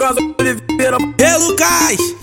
[0.00, 0.96] Casa Oliveira.
[1.18, 2.16] Ei, Lucas!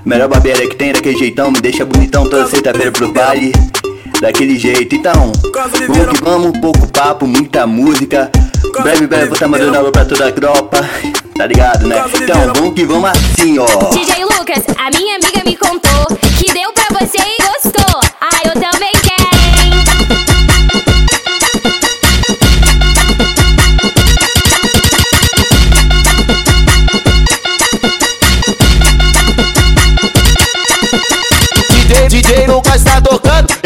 [0.05, 3.52] Melhor barbearia que tem, daquele jeitão Me deixa bonitão toda sexta-feira pro baile
[4.20, 5.32] Daquele jeito, então.
[5.88, 8.32] Vamos que vamos, pouco papo, muita música.
[8.82, 10.78] Breve, breve, vou tá mandando alô pra toda a tropa.
[11.36, 12.02] Tá ligado, né?
[12.16, 13.66] Então, vamos que vamos assim, ó.
[13.92, 16.06] DJ Lucas, a minha amiga me contou
[16.40, 18.00] que deu pra você e gostou.
[18.22, 18.95] Ah, eu também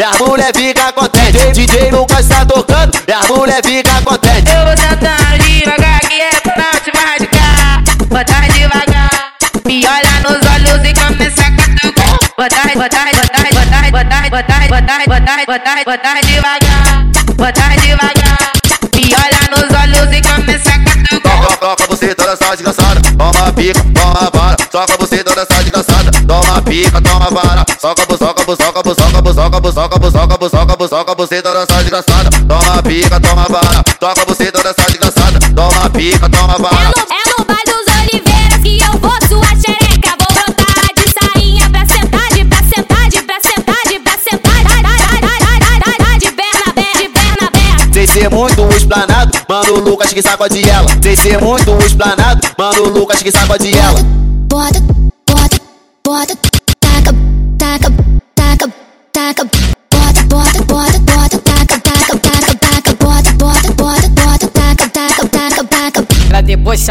[0.00, 1.52] e a mulher fica contente.
[1.52, 4.50] DJ Lucas tá tocando, e a mulher fica contente.
[4.50, 7.82] Eu vou sentar devagar que é pra não te machucar.
[8.08, 9.10] Botar devagar,
[9.66, 12.18] me olha nos olhos e começa a catucar.
[12.36, 17.10] Botar, botar, botar, botar, botar, botar, botar, botar, botar, botar devagar.
[17.36, 18.52] Botar devagar,
[18.94, 21.40] me olha nos olhos e começa a catucar.
[21.40, 23.00] Toca, toca você toda essa desgraçada.
[23.16, 24.56] Toma pica, toma vara.
[24.70, 25.99] Soca você toda essa desgraçada.
[26.60, 27.64] Toma pica, toma vara.
[27.80, 30.76] Soca, bu, soca, bu, soca, bu, soca, bu, soca, bu, soca, bu, soca, bu, soca,
[30.76, 32.30] bu, soca você toda essa desgraçada.
[32.46, 33.82] Toma pica, toma vara.
[33.98, 35.38] Toca você toda essa desgraçada.
[35.54, 36.92] Toma pica, toma É vara.
[36.96, 40.16] no, é no baile dos Oliveiras que eu vou sua xereca.
[40.20, 44.56] Vou brotar de sainha pra sentar, de pra sentar, de pra sentar, de pra sentar.
[44.56, 47.92] Ai, ai, ai, ai, ai, ai, ai, de perna aberta, de perna aberta.
[47.94, 50.88] Sem ser muito explanado, mano o Lucas que sacode ela.
[51.02, 54.00] Sem ser muito explanado, mano o Lucas que sacode ela.
[54.48, 54.80] bota,
[55.26, 55.56] bota,
[56.04, 56.36] bota,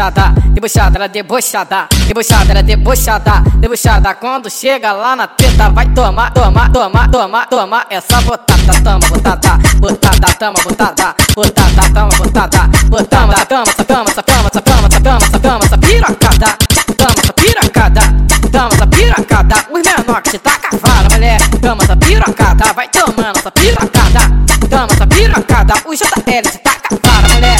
[0.00, 4.14] debochada, debochada, ela é debochada, debochada, ela é debochada, debochada.
[4.14, 9.58] Quando chega lá na teta, vai tomar, tomar, tomar, tomar, tomar essa botada, tama, botada,
[9.78, 16.58] botada, tama, botada, botada, tama, botada, botada, sacama, sacama, sacama, sacama, sacama, sacama, essa piracada,
[16.96, 18.00] tama, essa piracada,
[18.50, 19.56] tama, essa piracada.
[19.70, 24.20] Os menores que te taca fala, mulher, tama, essa piracada, vai tomando essa piracada,
[24.70, 25.74] tama, essa piracada.
[25.84, 27.59] O JL te taca fala, mulher.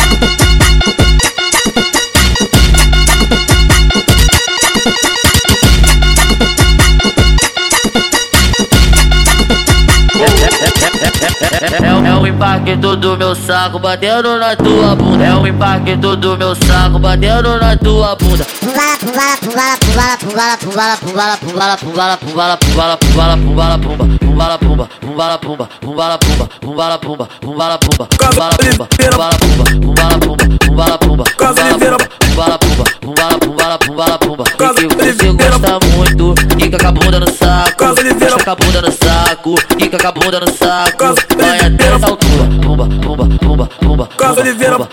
[12.41, 15.25] Impacto do meu saco batendo na tua bunda.
[15.25, 18.47] É o impacto do meu saco batendo na tua bunda.
[18.61, 25.39] Puvala, puvala, puvala, puvala, puvala, puvala, puvala, Pumbala, pumbala, pumbala, pumbala, pumbala, pumbala, pumba, pumbala,
[25.39, 31.25] pumba, pumbala, pumba, pumbala, pumba, pumbala, pumba, pumbala, pumba, pumbala, pumba, pumbala, pumba, pumbala, pumba,
[31.25, 34.45] pumbala, pumba, pumbala, pumba, pumbala, pumbala, pumbala, pumba.
[34.81, 37.85] E que você gosta muito, fica com a bunda no saco,
[38.21, 42.07] piroca Fica a bunda no saco, fica com a bunda no saco Vai até essa
[42.07, 44.89] altura Pumba, pumba, pumba, pumba Casa Oliveira Pumba,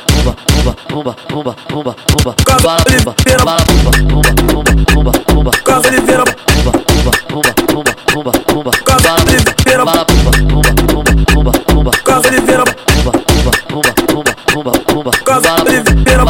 [0.48, 6.24] pumba, pumba, pumba, pumba, pumba Casa Oliveira Bala, pumba, pumba, pumba, pumba, pumba Casa vira,
[6.24, 12.28] Pumba, pumba, pumba, pumba, pumba, pumba Casa Oliveira Bala, pumba, pumba, pumba, pumba, pumba Casa
[12.30, 16.26] Oliveira Pumba, pumba pumba, pumba, pumba, pumba, Casa Oliveira.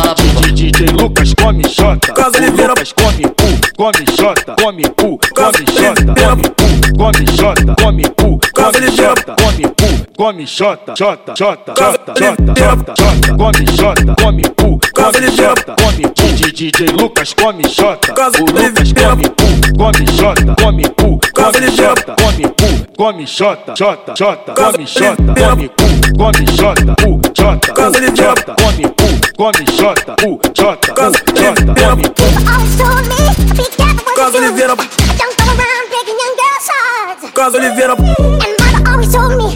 [0.54, 2.74] DJ Lucas come xota, Casa o Oliveira.
[2.74, 6.66] Lucas come cu, come xota, come cu, come xota, come cu,
[6.98, 12.94] come xota, come cu, come xota, come cu, come xota, xota, xota, xota, xota,
[13.38, 16.26] come xota, come cu, come xota, come cu.
[16.58, 19.46] DJ Lucas come xota, o Lucas come cu,
[19.78, 22.68] come xota, come cu, come xota, come cu,
[22.98, 25.86] come xota, xota, xota, come xota, come cu,
[26.18, 31.74] come xota, cu, Jota, Casa de diabo Come, U, come, Jota, U, Jota, Casa de
[31.76, 32.02] diabo
[34.16, 34.76] Cause Oliveira
[37.36, 39.47] Casa Oliveira And mother always told me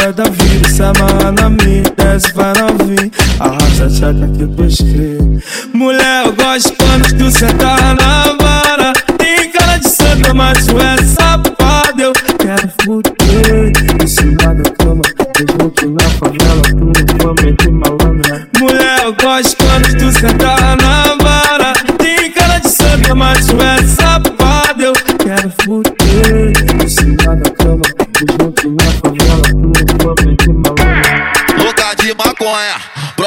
[0.00, 3.10] é da vida, se amarra na minha, desce, vai novinho.
[3.40, 5.42] Arrasta a que tu escreve.
[5.72, 8.92] Mulher, eu gosto quando tu sentar na vara.
[9.18, 12.02] Tem cara de santa, mas tu é safado.
[12.02, 13.72] Eu quero fuder
[14.02, 15.02] em cima da cama.
[15.38, 18.48] Junto na favela, tu não fama de malandra.
[18.58, 19.57] Mulher, eu gosto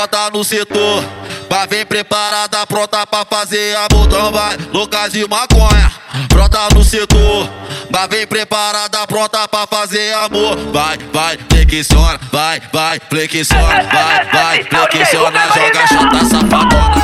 [0.02, 1.04] brota no setor.
[1.50, 4.08] Vai vem preparada, pronta pra fazer amor.
[4.08, 5.92] Então vai, louca de maconha,
[6.28, 7.50] brota no setor.
[7.92, 10.58] Vai vem preparada, pronta pra fazer amor.
[10.72, 16.96] Vai, vai, flexiona, vai, vai, flexiona, vai, vai, flexiona, joga chata safadona.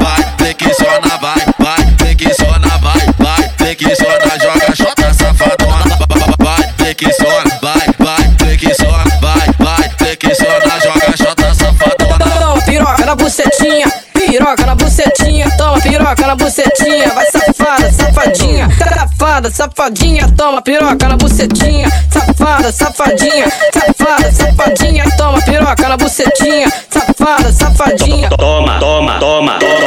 [0.00, 4.09] Vai, vai, flexiona, vai, vai, flexiona, vai, vai, flexiona,
[13.20, 21.08] bucetinha, piroca na bucetinha, toma piroca na bucetinha, vai safada, safadinha, safada, safadinha, toma piroca
[21.08, 28.28] na bucetinha, safada, safadinha, safada, safadinha, toma piroca na bucetinha, safada, safadinha.
[28.30, 29.79] Toma, toma, toma, toma,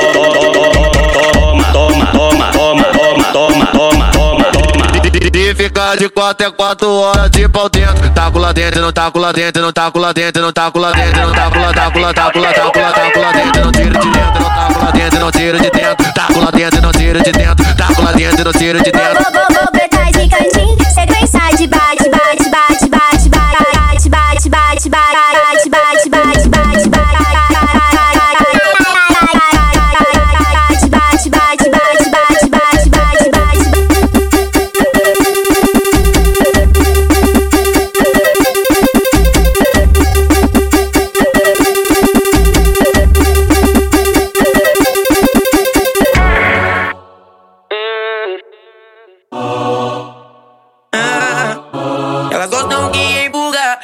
[5.63, 8.09] ficar de quatro é quatro horas de pau dentro.
[8.09, 11.21] Taco lá dentro, não taco lá dentro, não taco lá dentro, não taco lá dentro,
[11.21, 14.11] não taco lá, taco lá, taco lá, taco lá, taco lá dentro, não tiro de
[14.11, 17.31] dentro, não taco lá dentro, não tiro de dentro, taco lá dentro, não tiro de
[17.31, 19.42] dentro, taco lá dentro, não tiro de dentro.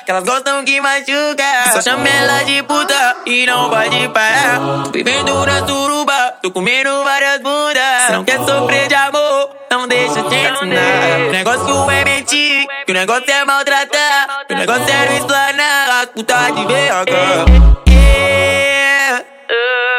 [0.05, 1.71] Que elas gostam que machuca.
[1.73, 4.83] Só chama ela de puta e não pode parar.
[4.83, 8.05] Tô vivendo na suruba, tô comendo várias bundas.
[8.07, 11.27] Se não quer sofrer de amor, não deixa de ensinar.
[11.27, 14.45] O negócio é mentir, que o negócio é maltratar.
[14.47, 17.45] Que o negócio é não explanar as putas de VH.
[17.87, 19.23] Yeah.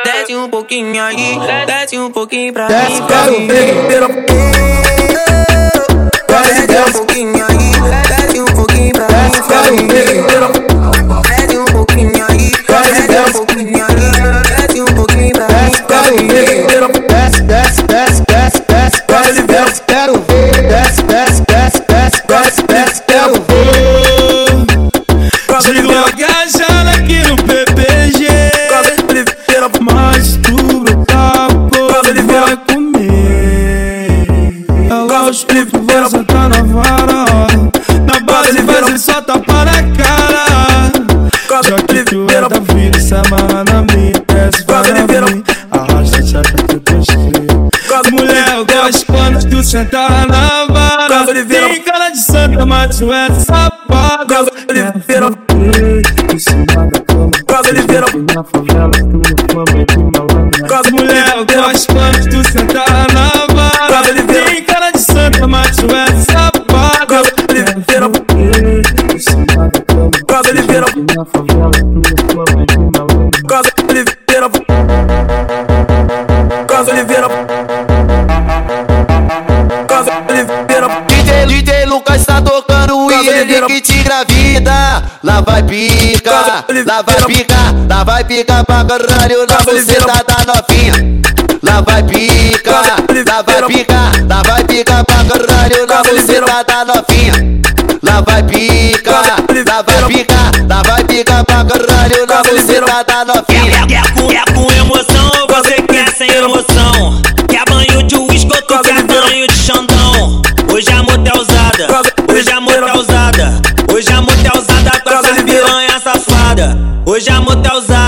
[0.04, 3.06] Desce um pouquinho aí, desce um pouquinho pra Desce, mim.
[3.88, 4.26] quero ver.
[6.66, 7.59] Desce um pouquinho aí,
[8.40, 9.30] um pouquinho pra mim.
[9.48, 10.70] Quero ver.
[11.28, 14.10] Desce um pouquinho aí, desce um pouquinho aí,
[14.56, 15.70] desce um pouquinho pra mim.
[15.88, 17.06] Quero ver.
[17.08, 20.68] Desce, desce, desce, desce, desce, desce, desce, quero ver.
[20.68, 23.89] Desce, desce, desce, desce, desce, desce, quero ver.
[48.60, 51.26] Eu gosto quando tu sentar na vara?
[51.46, 54.50] Tem cara de santa, mas tu é safado.
[55.06, 56.02] Quero fuder
[56.32, 57.30] em cima da cama
[58.10, 63.30] Junto na favela, tu não fama de malandra Mulher, eu gosto quando tu sentar na
[63.30, 63.49] vara
[85.40, 87.56] Lá vai pica, lá vai pica,
[87.88, 90.92] lá vai pica pra caralho na buceta da novinha.
[91.62, 93.94] Lá vai pica, lá vai pica,
[94.28, 97.32] lá vai pica pra caralho na buceta da novinha.
[98.02, 100.36] Lá vai pica, lá vai pica,
[100.68, 103.86] lá vai pica pra caralho na buceta da novinha.
[103.86, 106.99] Quer com, quer com emoção ou você quer sem emoção?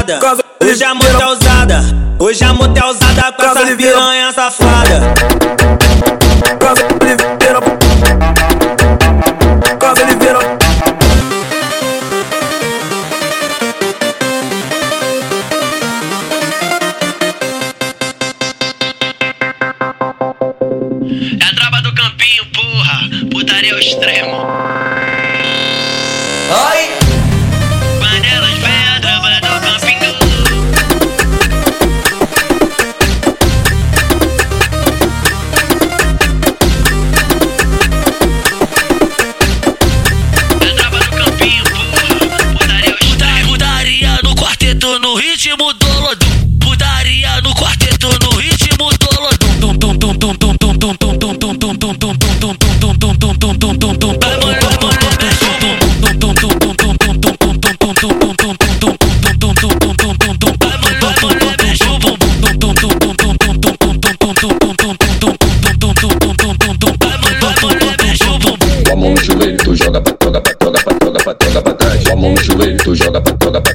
[0.02, 1.80] Usada, hoje a moto é usada,
[2.18, 5.14] hoje a moto é usada com essa piranha safada.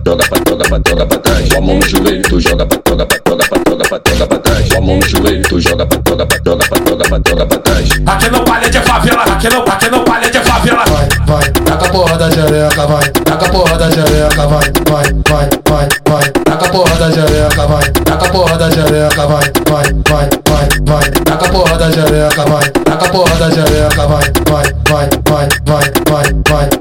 [0.08, 1.50] Joga pra joga pra joga pra trás.
[1.50, 4.28] Com a mão no joelho, tu joga pra joga pra joga pra joga pra joga
[4.28, 4.70] pra trás.
[4.70, 7.46] Com a mão no joelho, tu joga pra joga pra joga pra joga pra joga
[7.46, 7.90] pra trás.
[8.06, 10.84] Aqui no palha de favela, aqui no, aqui no palha de favela.
[10.86, 15.06] vai, vai, taca a porra da xereca, vai, taca a porra da xereca, vai, vai,
[15.28, 19.52] vai, vai, vai, taca a porra da xereca, vai, taca a porra da xereca, vai,
[19.68, 24.08] vai, vai, vai, vai, taca a porra da xereca, vai, taca a porra da xereca,
[24.08, 26.77] vai, vai, vai, vai, vai, vai, vai.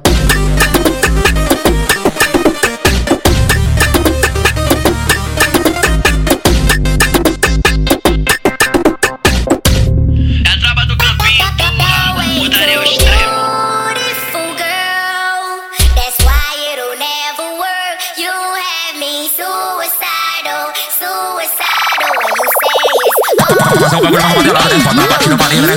[23.87, 25.77] Mas o bagulho não modela dentro, tá batido pra livre.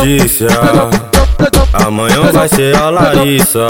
[0.00, 0.48] Letícia.
[1.72, 3.66] Amanhã vai ser a Larissa.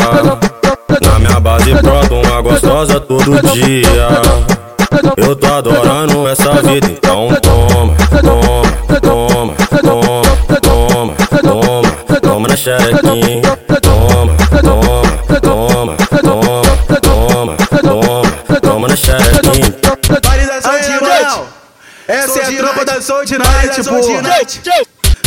[1.02, 4.08] Na minha base brota uma gostosa todo dia.
[5.16, 13.56] Eu tô adorando essa vida, então toma, toma, toma, toma, toma, toma, toma na xerequinha.
[13.82, 19.74] Toma, toma, toma, toma, toma, toma, toma na xerequinha.
[22.06, 23.82] Essa é a tropa da Soul de Night,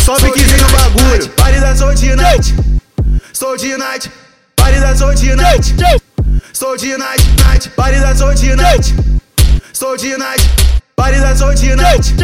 [0.04, 0.20] porra.
[0.20, 1.32] Só piquezinho no bagulho.
[1.36, 2.54] Validação de night.
[3.32, 4.10] Sou de night.
[4.58, 5.74] Validação de night.
[6.52, 7.72] Sou de night, night.
[7.76, 8.94] Validação de night.
[9.72, 10.50] Sou de night.
[10.96, 12.14] Validação de night.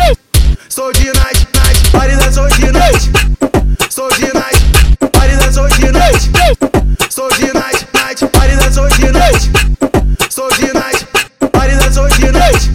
[0.68, 1.90] Sou de night, night.
[1.92, 3.10] Validação de night.
[3.90, 4.58] Sou de night.
[5.12, 6.30] Validação de night.
[7.10, 8.26] Sou de night, night.
[8.32, 9.50] Validação de night.
[10.30, 11.06] Sou de night.
[11.52, 12.70] Validação de night.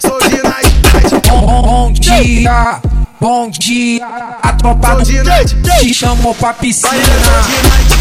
[0.00, 1.28] Sou de night, night.
[1.28, 2.80] Bom dia,
[3.20, 4.04] bom dia.
[4.42, 6.96] A tropa do te chamou pra piscina.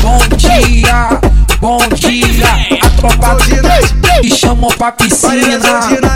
[0.01, 1.19] Bom dia,
[1.59, 2.45] bom dia.
[2.81, 5.59] A tropa do te chamou pra piscina.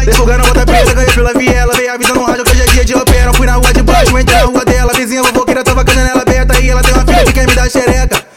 [0.06, 1.74] Divulgando bota preta, ganhei pela viela.
[1.74, 3.34] Veio avisando no rádio que hoje é dia de opera.
[3.34, 4.94] Fui na rua de baixo, entrei na rua dela.
[4.94, 6.60] Vizinha fofoqueira tava com a janela aberta.
[6.60, 8.33] E ela tem uma filha que quer me dar xereca.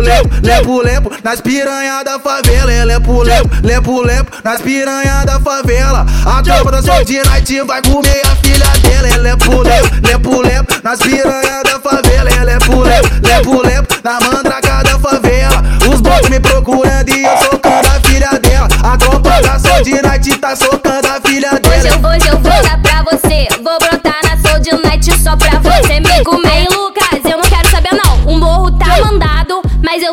[0.00, 1.12] Pulepo, lepo, lepo.
[1.22, 4.30] Nas piranha da favela, ela é pulepo, lepo, lepo.
[4.42, 6.06] Nas piranha da favela.
[6.24, 9.08] A tropa da de Night vai comer a filha dela.
[9.08, 10.74] Ela é pulepo, lepo, lepo.
[10.82, 13.94] Nas piranha da favela, ela é pulepo, lepo, lepo.
[14.02, 15.62] Na mandraca da favela.
[15.92, 18.68] Os bots me procurando e eu socando a filha dela.
[18.82, 21.76] A tropa da de Night tá socando a filha dela.
[21.76, 22.49] Hoje eu, hoje eu vou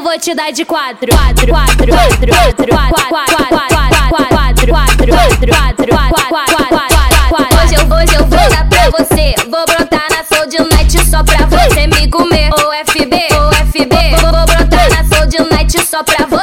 [0.07, 1.09] vou te dar de quatro.
[1.09, 3.67] Quatro, quatro, quatro, quatro, quatro, quatro,
[4.09, 7.57] quatro, quatro, quatro, quatro, quatro, quatro, quatro, quatro.
[7.59, 9.35] Hoje eu, hoje eu vou dar pra você.
[9.49, 12.49] Vou brotar na Soul de Night só pra você me comer.
[12.53, 13.95] O FB, o FB.
[14.21, 16.36] Vou, vou brotar na Soul de Night só pra você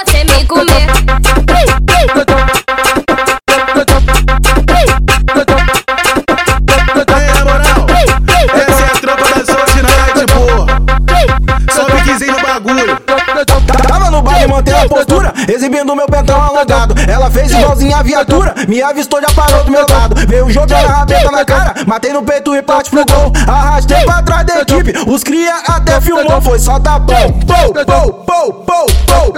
[17.08, 20.14] Ela fez igualzinha a viatura, me avistou, já parou do meu lado.
[20.26, 23.32] Veio jogando a rabeta na cara, matei no peito e parte pro gol.
[23.48, 26.40] Arrastei pra trás da equipe, os cria até filmou.
[26.40, 27.32] Foi só tapão.
[27.46, 29.34] Pou, pou, pou, pou, pou.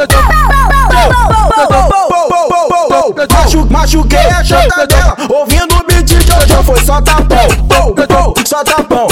[3.33, 6.63] Machu, machuquei a chota dela, ouvindo o beat de Jojo.
[6.65, 9.07] Foi só tapão, pou, pou, só tapão.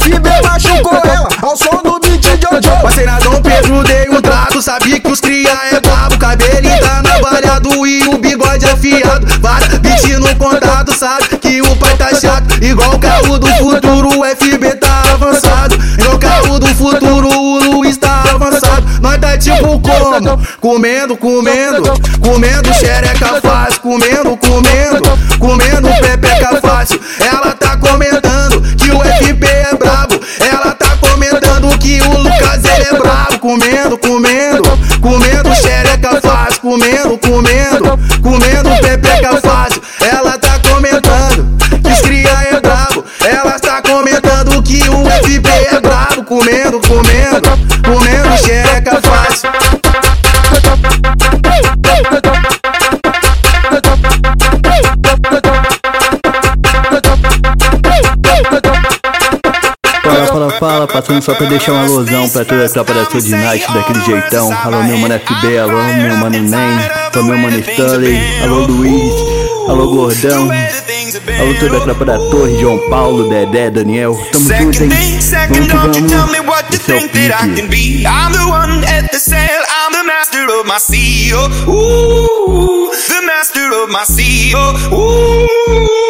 [0.00, 2.82] FB machucou ela, ao som do beat de Jojo.
[2.82, 6.18] Passei na Dom Pedro, dei um trato, sabia que os cria é brabo.
[6.18, 9.26] Cabelinho tá navalhado e o bigode afiado.
[9.40, 12.62] Várias beat no contato, sabe que o pai tá chato.
[12.62, 15.78] Igual o carro do futuro, o FB tá avançado.
[15.98, 18.86] Igual o carro do futuro, o Luiz tá avançado.
[19.02, 20.40] Nós tá tipo como?
[20.60, 23.80] Comendo, comendo, comendo xereca fácil.
[23.80, 25.18] Comendo, comendo,
[34.00, 36.60] Comendo, comendo, xereca fácil.
[36.60, 39.69] Comendo, comendo, comendo pepeca fácil.
[60.80, 64.04] Fala, passando só pra deixar uma alusão pra toda a tropa da Soul Night daquele
[64.04, 64.52] jeitão.
[64.52, 69.12] Alô, meu mano FB, alô, meu mano Nem, alô, meu mano Stanley, alô, Luiz,
[69.68, 70.48] alô, Gordão,
[71.40, 74.16] alô, toda a tropa da Torre, João Paulo, Dedé, Daniel.
[74.32, 75.18] Tamo junto, hein?
[75.48, 75.96] Vamos que vamos.
[76.72, 78.04] Esse é o pique.
[78.06, 81.32] I'm the one at the sail, I'm the master of my sea.
[81.34, 84.52] Oh, ooh, the master of my sea.
[84.54, 86.09] Oh, ooh.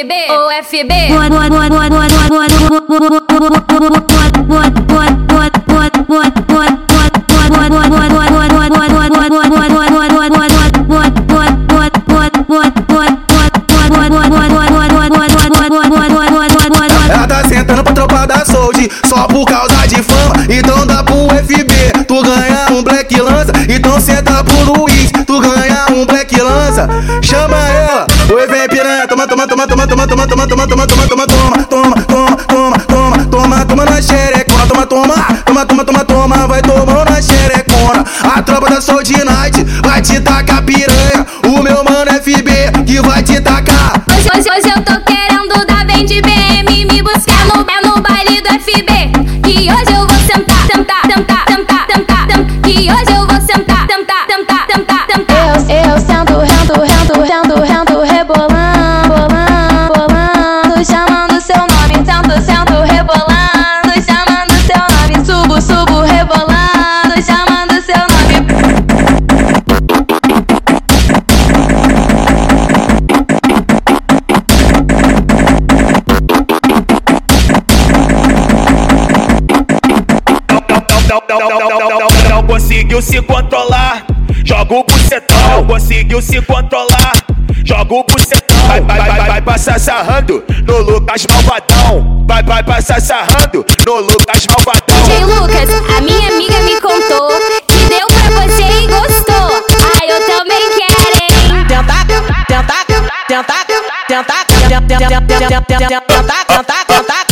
[0.00, 0.92] FB, ou FB.
[30.06, 34.00] Toma, toma, toma, toma, toma, toma, toma, toma, toma, toma, toma, toma, toma, toma, na
[34.00, 39.12] xerecona Toma, toma, toma, toma, toma, toma Vai tomando na xerecona A tropa da Sold
[39.12, 43.19] Night Vai te tacar piranha O meu mano FB Que vai
[82.80, 84.06] conseguiu se controlar.
[84.42, 87.12] Joga o bucetão, não conseguiu se controlar.
[87.62, 92.24] Joga o bucetão, vai, vai, vai, vai passar sarrando no Lucas Malvadão.
[92.26, 95.02] Vai, vai passar sarrando no Lucas Malvadão.
[95.04, 97.28] DJ Lucas, a minha amiga me contou
[97.66, 99.64] que deu pra você e gostou.
[99.92, 101.66] Ah, eu também quero, hein?
[101.68, 102.84] Tentar, tentar, tentar,
[103.28, 103.64] tentar,
[104.08, 106.04] tentar, tentar, tentar, tentar, tentar,
[106.46, 107.24] tentar, tentar,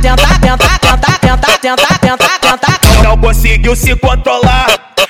[0.00, 2.83] tentar, tentar, tentar, tentar, tentar, tentar.
[2.83, 2.83] Não
[3.44, 4.66] conseguiu se controlar.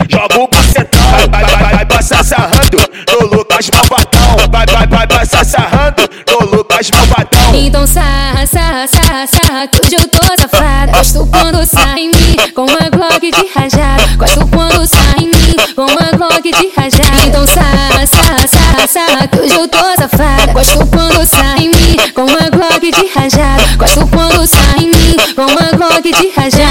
[0.09, 2.79] Joga o bucetão, vai, vai, vai, vai passar sarrando
[3.13, 4.51] no Lucas Malvadão.
[4.51, 7.55] Vai, vai, vai passar sarrando no Lucas Malvadão.
[7.55, 10.93] Então sarra, sarra, sarra, sarra, que hoje eu tô safada.
[10.93, 14.17] Gosto quando sai em mim com uma Glock de rajada.
[14.17, 17.27] Gosto quando sai em mim com uma Glock de rajada.
[17.27, 20.53] Então sarra, sarra, sarra, sarra, que hoje eu tô safada.
[20.53, 23.63] Gosto quando sai em mim com uma Glock de rajada.
[23.77, 26.64] Gosto quando sai em mim com uma Glock de rajada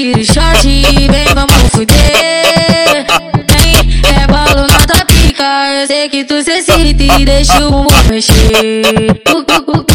[0.00, 3.04] de short vem, vamos fuder.
[3.48, 5.44] Vem, é balão na tua pica,
[5.78, 8.82] eu sei que tu se sente e deixa o mundo mexer.
[9.28, 9.90] Uh, uh, uh,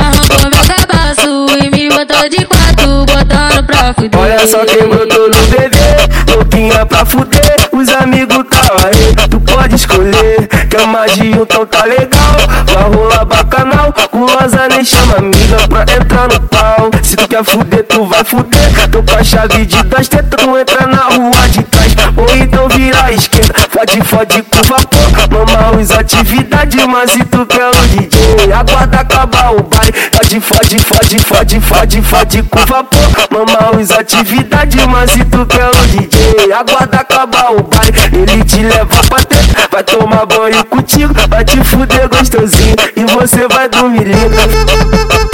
[0.00, 4.18] Arrancou meu cabaço e me botou de quatro, botando pra fuder.
[4.18, 9.40] Olha só quem brotou no bebê, louquinha pra fuder, os amigos tava tá aí, tu
[9.40, 10.48] pode escolher.
[10.70, 13.92] Quer mais de um, então tá legal, vai rolar bacanal
[14.34, 16.90] gulosa nem chama amiga pra entrar no pau.
[17.02, 18.88] Se tu quer fuder, tu vai fuder.
[18.90, 21.94] Tô com a chave de duas tetas, tu entra na rua de trás.
[22.16, 25.04] Ou então vira esquerda, fode, fode com vapor.
[25.30, 29.94] Mama, os atividades, mas se tu quer o DJ, aguarda acabar o baile.
[30.24, 32.98] Fode, fode, fode, fode, fode, fode com vapor.
[33.30, 37.92] Mama, os atividades, mas se tu quer o DJ, aguarda acabar o baile.
[38.10, 43.46] Ele te leva pra dentro, vai tomar banho contigo, vai te fuder gostosinho e você
[43.48, 45.33] vai dormir lindo.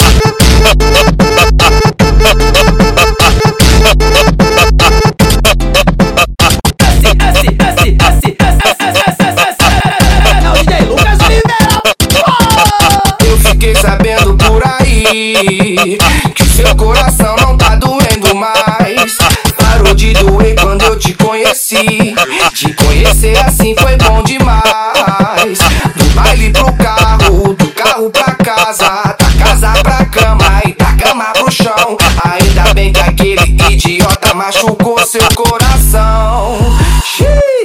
[16.35, 19.17] Que seu coração não tá doendo mais.
[19.57, 22.13] Parou de doer quando eu te conheci.
[22.53, 25.57] Te conhecer assim foi bom demais.
[25.95, 31.25] Do baile pro carro, do carro pra casa, da casa pra cama e da cama
[31.33, 31.97] pro chão.
[32.23, 36.57] Ainda bem que aquele idiota machucou seu coração.
[37.03, 37.60] Xiii,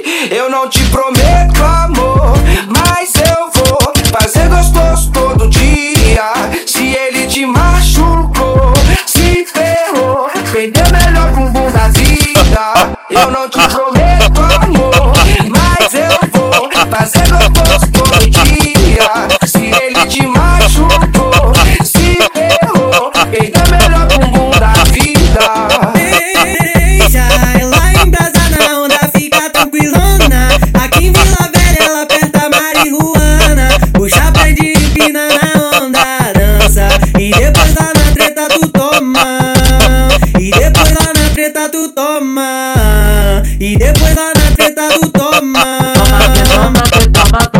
[13.16, 13.22] vida.
[13.22, 13.45] Eu não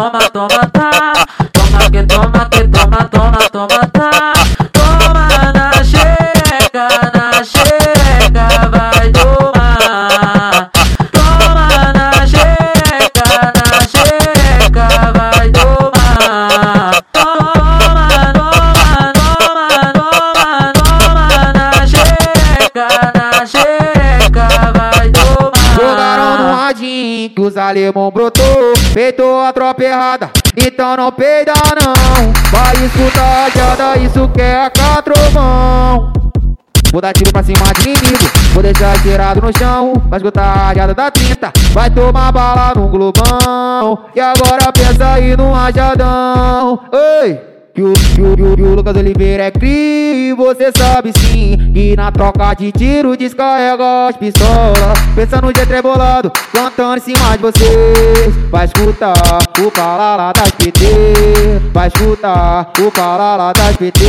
[0.06, 1.26] toma, toma, tá.
[1.52, 4.32] Toma que toma, que toma, toma, toma, tá.
[4.72, 10.70] Toma na xereca, na xereca, vai tomar.
[11.10, 17.02] Toma na xereca, na xereca, vai tomar.
[17.12, 25.74] Toma, toma, toma, toma, toma na xereca, na xereca, vai tomar.
[25.74, 29.35] Jogaram no radinho que os alemão brotou Peitou
[30.56, 32.32] então não peida não.
[32.50, 36.12] Vai escutar a jada, isso que é catrovão
[36.92, 38.24] Vou dar tiro pra cima de inimigo.
[38.54, 39.92] Vou deixar tirado no chão.
[40.08, 41.52] Vai escutar a rajada da tinta.
[41.72, 44.06] Vai tomar bala no globão.
[44.14, 46.80] E agora pensa aí no rajadão.
[46.92, 47.55] Ei!
[47.76, 52.10] Que o, que o, que o, Lucas Oliveira é cri, você sabe sim Que na
[52.10, 54.98] troca de tiro descarrega as pistolas.
[55.14, 59.12] Pensa no dia trebolado, cantando em cima de vocês Vai escutar
[59.58, 60.86] o palala das PT
[61.74, 64.04] Vai escutar o palala das PT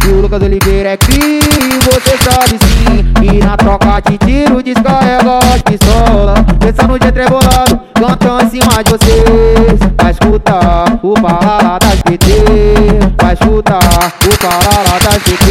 [0.00, 1.38] Que o Lucas Oliveira é cri,
[1.84, 6.40] você sabe sim Que na troca de tiro descarrega as pistolas.
[6.58, 13.11] Pensa no dia trebolado, cantando em cima de vocês Vai escutar o palala das PT
[13.20, 15.42] Vai escutar o parará da GT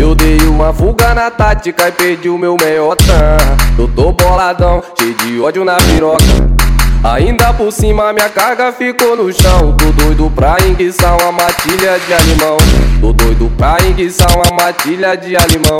[0.00, 3.36] Eu dei uma fuga na tática e perdi o meu meiotã
[3.78, 6.24] Eu tô boladão, cheio de ódio na piroca.
[7.02, 9.74] Ainda por cima minha carga ficou no chão.
[9.76, 12.58] Tô doido pra enguiçar uma matilha de alimão
[13.00, 15.78] Tô doido pra enguiçar uma matilha de alimão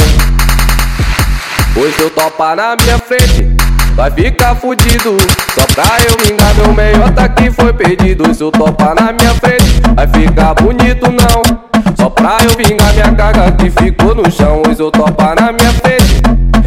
[1.75, 3.60] Pois eu topa na minha frente
[3.95, 5.17] Vai ficar fudido.
[5.55, 8.35] Só pra eu vingar meu meiota que foi perdido.
[8.35, 11.43] Se eu topar na minha frente Vai ficar bonito não.
[11.97, 14.63] Só pra eu vingar minha carga que ficou no chão.
[14.65, 16.23] Pois eu topar na minha frente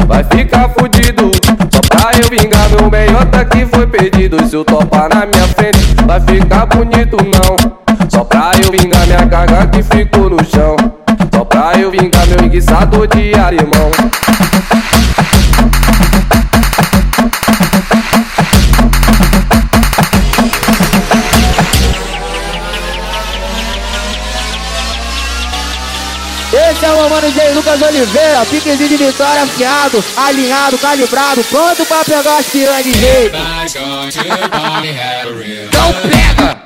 [0.06, 1.30] Vai ficar fudido.
[1.72, 4.46] Só pra eu vingar meu meiota que foi perdido.
[4.46, 8.08] Se eu topar na minha frente Vai ficar bonito não.
[8.08, 10.76] Só pra eu vingar minha carga que ficou no chão.
[11.34, 13.90] Só pra eu vingar meu enguiçador de alemão
[26.54, 27.50] Esse é o mano J.
[27.52, 33.36] Lucas Oliveira, piquezinho de vitória afiado, alinhado, calibrado, pronto pra pegar as piranhas de jeito.
[35.66, 36.62] Então pega!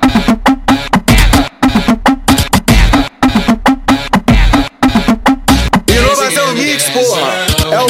[5.87, 7.47] Inovação Mix, porra.
[7.71, 7.89] É o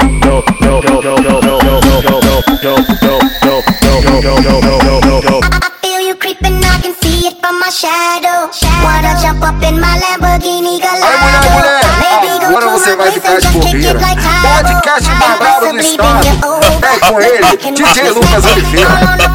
[4.91, 8.51] chão, chão, I feel you creeping, I can see it from my shadow.
[8.83, 11.49] Wanna jump up in my Lamborghini Gallardo?
[11.99, 13.99] Maybe go Agora to você my vai place ficar and de just kick bobeira.
[13.99, 14.63] it like Tahoe.
[14.63, 16.27] Podcast mais brabo do estado.
[16.83, 19.33] É com ele, DJ Lucas Oliveira.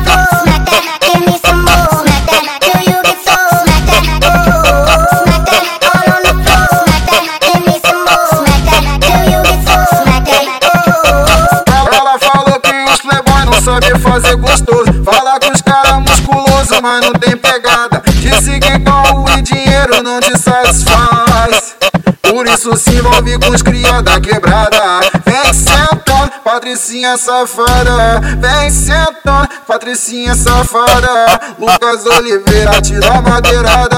[13.98, 15.04] Fazer gostoso.
[15.04, 18.02] Fala com os caras musculosos, mas não tem pegada.
[18.06, 21.76] Disse que pau e dinheiro não te satisfaz.
[22.22, 25.00] Por isso se envolve com os cria da quebrada.
[25.24, 28.20] Vem sentando, Patricinha safada.
[28.38, 31.40] Vem sentando, Patricinha safada.
[31.58, 33.96] Lucas Oliveira te dá madeirada.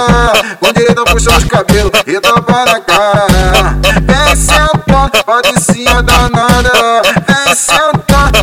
[0.61, 3.77] Com direito a puxar os cabelos e tapa na cara.
[4.03, 7.03] Vem sentando, Patricinha danada.
[7.27, 8.00] Vem sentando,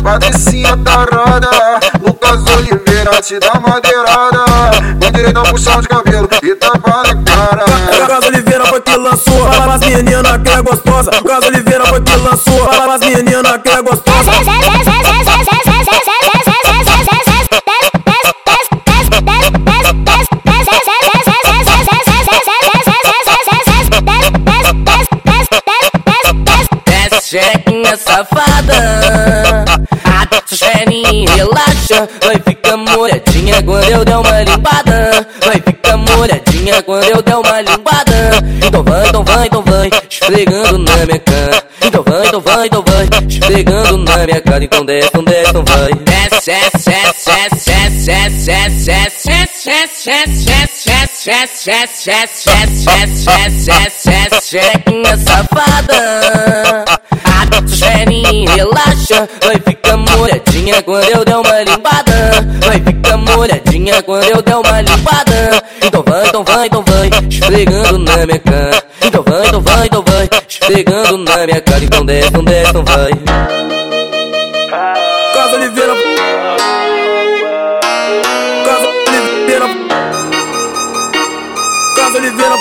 [0.08, 1.50] Patricinha tarada.
[2.00, 4.70] Lucas Oliveira te dá madeirada.
[4.98, 7.64] Com direito a puxar os cabelos e tapa na cara.
[8.00, 12.16] Lucas Oliveira foi que lançou Fala pras meninas que é gostosa Lucas Oliveira foi que
[12.16, 14.32] lançou Fala pras meninas que é gostosa
[27.28, 29.74] chequinha safada
[30.56, 32.08] Perninhas, relaxa.
[32.24, 35.28] Vai ficar molhadinha quando eu der uma limpada.
[35.44, 38.30] Vai ficar molhadinha quando eu der uma limpada.
[38.66, 41.62] Então vai, então vai, então vai Esfregando na minha cara.
[41.82, 45.64] Então vai, então vai, então vai Chegando na minha cara, então de então de então
[45.64, 45.92] vai.
[45.94, 46.52] Desce,
[54.48, 56.84] Chequinha safada.
[57.24, 59.28] A bichelinha relaxa.
[59.44, 62.48] Vai ficar molhadinha quando eu der uma limpada.
[62.64, 65.62] Vai ficar molhadinha quando eu der uma limpada.
[65.82, 67.10] Então vai, então vai, então vai.
[67.28, 68.82] Esfregando na minha cara.
[69.02, 69.87] Então vai, então vai
[70.68, 73.10] Esfregando na minha cara Então desce, então desce, então vai.
[75.32, 75.94] Casa Oliveira.
[78.66, 79.66] Casa Oliveira.
[81.96, 82.54] Casa Oliveira.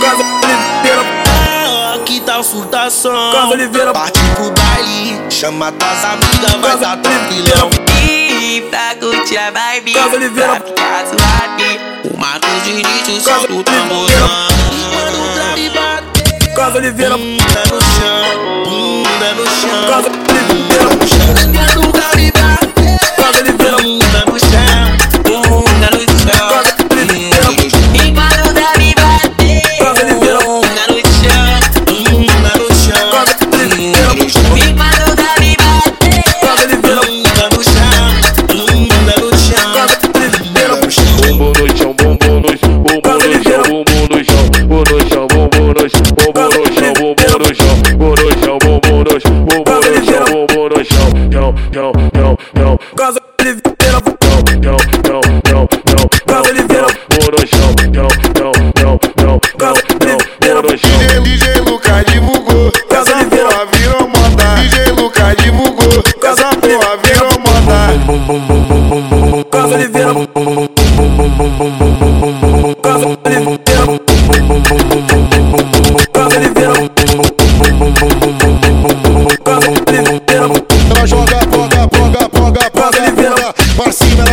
[0.00, 1.02] Casa Oliveira.
[2.06, 3.32] Que tal surtação?
[3.32, 3.92] Casa Oliveira.
[3.92, 7.68] Parte pro baile, chama tuas amigas, vai tá tranquilão.
[8.00, 10.60] E pra curtir a vibe Casa Oliveira.
[10.60, 11.91] Pra ficar suave
[12.22, 14.28] O Marcos Diniz, solta o tamborzão.
[14.94, 16.54] Manda o grave bater.
[16.54, 19.86] Casa Oliveira Bunda no chão, bunda no chão.
[19.88, 20.84] Casa Oliveira
[21.52, 22.98] Manda o grave bater.
[23.16, 23.81] Casa Oliveira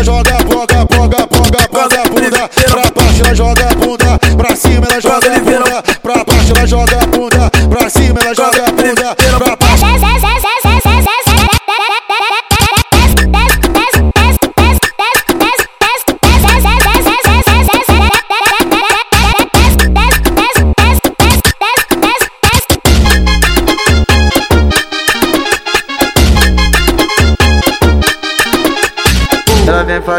[0.04, 0.29] joga,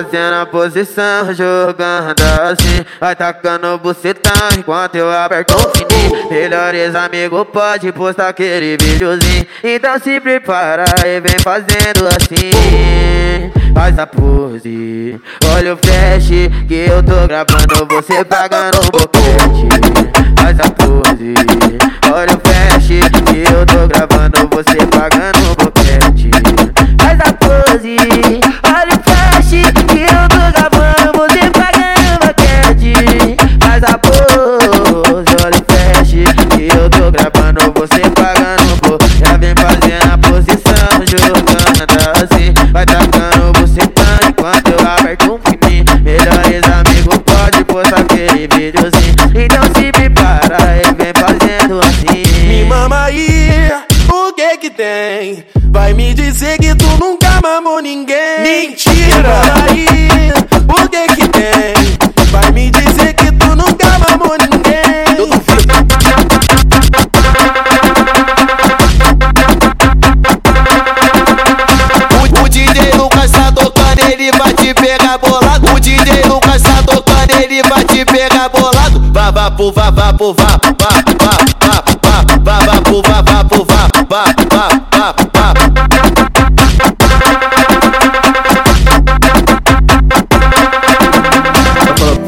[0.01, 2.85] fazendo a posição, jogando assim.
[2.99, 6.31] Vai tacando bucetão enquanto eu aperto o fininho.
[6.31, 9.47] Melhores amigos pode postar aquele videozinho.
[9.63, 12.51] Então se prepara e vem fazendo assim.
[13.75, 15.21] Faz a pose,
[15.55, 16.29] olha o flash
[16.67, 19.69] que eu tô gravando você pagando um boquete.
[20.41, 21.35] Faz a pose,
[22.13, 25.80] olha o flash que eu tô gravando você pagando um boquete.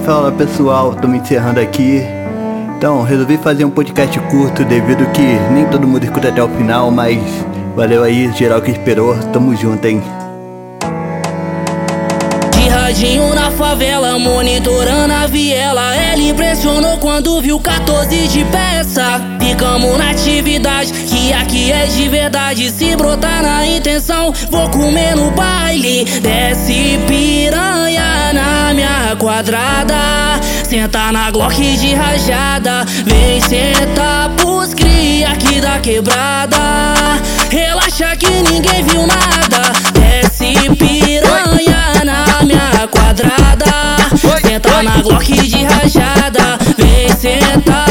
[0.05, 2.03] Fala pessoal, tô me encerrando aqui.
[2.77, 6.90] Então, resolvi fazer um podcast curto devido que nem todo mundo escuta até o final,
[6.90, 7.18] mas
[7.75, 9.16] valeu aí, geral que esperou.
[9.33, 10.03] Tamo junto, hein?
[12.83, 15.95] De radinho na favela, monitorando a viela.
[15.95, 19.21] Ela impressionou quando viu 14 de peça.
[19.40, 22.71] Ficamos na atividade, que aqui é de verdade.
[22.71, 26.05] Se brotar na intenção, vou comer no baile.
[26.23, 30.40] Desce piranha na minha quadrada.
[30.68, 32.85] Senta na Glock de rajada.
[33.07, 36.59] Vem sentar pros cria aqui da quebrada.
[37.49, 39.73] Relaxa que ninguém viu nada.
[39.92, 41.22] Desce piranha
[42.92, 43.96] quadrada.
[44.16, 46.59] Senta na Glock de rajada.
[46.76, 47.82] Vem sentar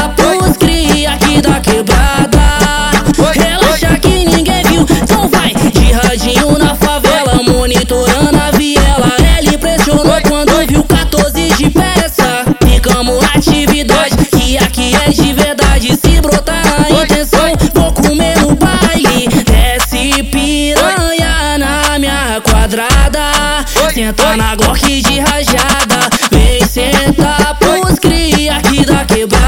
[22.72, 23.66] quadrada.
[23.94, 26.10] Senta na Glock de rajada.
[26.32, 29.41] Vem sentar pros cria aqui da quebrada.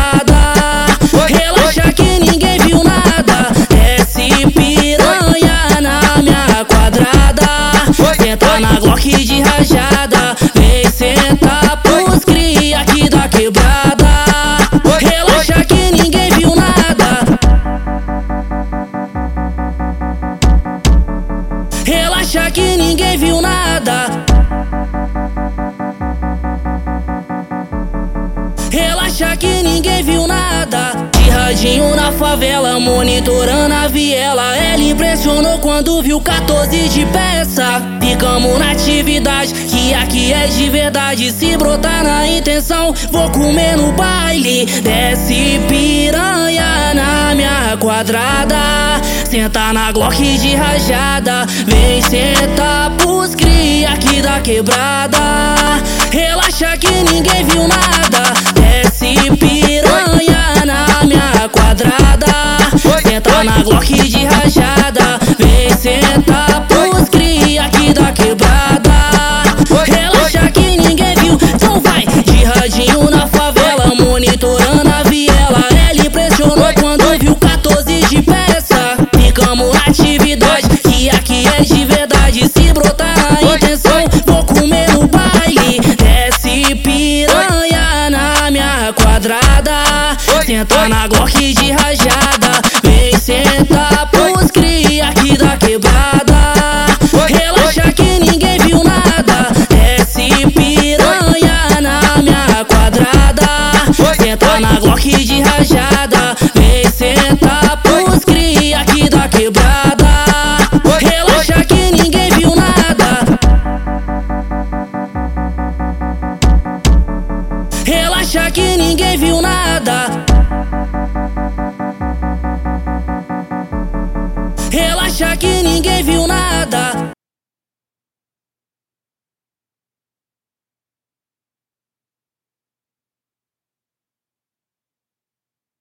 [31.43, 34.56] Radinho na favela, monitorando a viela.
[34.56, 37.81] Ela impressionou quando viu 14 de peça.
[38.00, 41.31] Ficamos na atividade, que aqui é de verdade.
[41.31, 44.65] Se brotar na intenção, vou comer no baile.
[44.65, 49.02] Desce piranha na minha quadrada.
[49.29, 51.46] Senta na Glock de rajada.
[51.67, 55.19] Vem sentar pros cria aqui da quebrada.
[56.10, 58.33] Relaxa que ninguém viu nada.
[58.54, 60.42] Desce piranha
[61.54, 62.58] quadrada.
[62.77, 65.19] Senta na Glock de rajada.
[65.37, 68.12] Vem sentar pros cria aqui da
[90.65, 90.83] quadrada.
[90.83, 91.71] Senta na Glock de